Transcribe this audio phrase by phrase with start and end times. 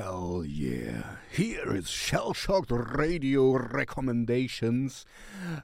[0.00, 1.16] Hell yeah.
[1.30, 5.04] Here is Shell Shocked Radio Recommendations.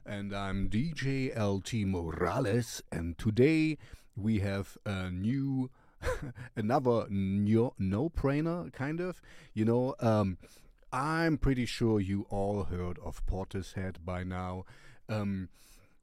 [0.05, 2.83] And I'm DJ LT Morales.
[2.91, 3.79] And today
[4.15, 5.71] we have a new,
[6.55, 9.23] another no brainer, kind of.
[9.55, 10.37] You know, um,
[10.93, 14.65] I'm pretty sure you all heard of Portishead by now.
[15.09, 15.49] Um,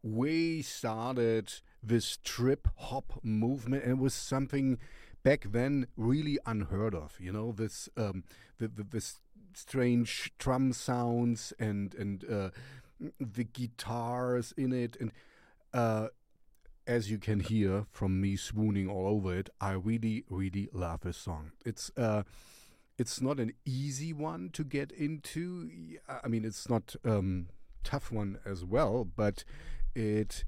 [0.03, 1.53] we started
[1.85, 4.79] this trip hop movement, and it was something
[5.25, 7.17] back then really unheard of.
[7.19, 8.23] You know, this um,
[8.59, 9.21] the, the this
[9.55, 12.51] strange drum sounds and and uh,
[13.19, 15.11] the guitars in it, and
[15.73, 16.09] uh,
[16.87, 21.17] as you can hear from me swooning all over it, I really really love this
[21.17, 21.51] song.
[21.65, 22.23] It's uh,
[22.97, 25.99] it's not an easy one to get into.
[26.09, 27.49] I mean, it's not um,
[27.83, 29.43] tough one as well, but
[29.95, 30.45] it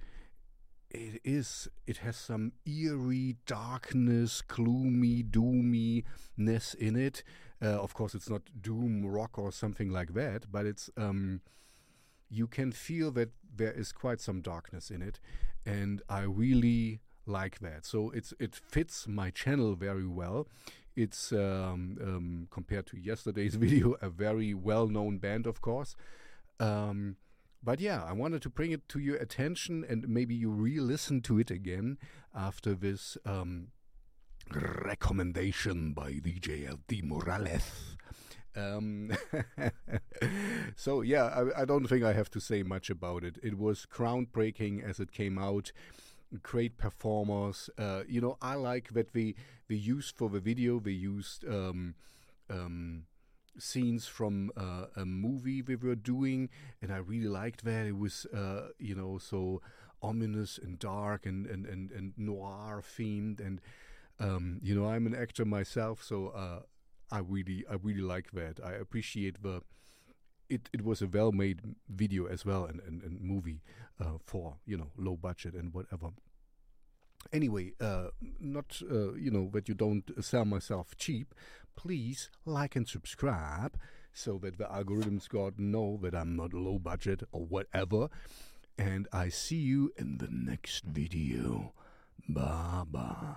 [0.96, 7.22] it is it has some eerie darkness gloomy doominess in it.
[7.62, 11.40] Uh, of course it's not doom rock or something like that but it's um,
[12.28, 15.18] you can feel that there is quite some darkness in it
[15.64, 17.84] and i really like that.
[17.84, 20.48] So it's it fits my channel very well.
[20.94, 25.96] It's um, um, compared to yesterday's video a very well-known band of course.
[26.58, 27.16] Um,
[27.62, 31.20] but yeah, I wanted to bring it to your attention and maybe you re listen
[31.22, 31.98] to it again
[32.34, 33.68] after this um,
[34.52, 37.96] recommendation by DJ LT Morales.
[38.54, 39.10] Um,
[40.76, 43.38] so yeah, I, I, don't think I have to say much about it.
[43.42, 45.72] It was groundbreaking as it came out.
[46.42, 47.68] Great performers.
[47.76, 49.36] Uh, you know, I like that we
[49.68, 50.80] we used for the video.
[50.80, 51.96] They used um,
[52.48, 53.04] um,
[53.58, 56.48] scenes from uh, a movie we were doing,
[56.80, 57.86] and I really liked that.
[57.86, 59.62] It was, uh, you know, so
[60.02, 63.60] ominous and dark and and and, and noir themed, and
[64.18, 66.60] um, you know, I'm an actor myself, so uh,
[67.10, 68.60] I really I really like that.
[68.64, 69.62] I appreciate the.
[70.48, 73.62] It, it was a well made video as well and, and, and movie
[74.00, 76.10] uh, for you know low budget and whatever
[77.32, 78.08] anyway, uh,
[78.40, 81.34] not uh, you know that you don't sell myself cheap.
[81.76, 83.78] Please like and subscribe
[84.12, 88.08] so that the algorithms got know that I'm not low budget or whatever.
[88.78, 91.72] And I see you in the next video.
[92.28, 93.36] Bye bye.